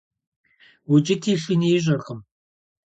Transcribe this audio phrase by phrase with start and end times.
[0.93, 2.19] Укӏыти шыни ищӏэркъым.